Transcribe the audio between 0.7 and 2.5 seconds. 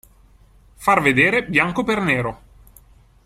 Far vedere bianco per nero.